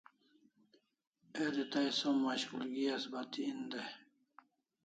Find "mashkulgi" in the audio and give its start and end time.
2.23-2.87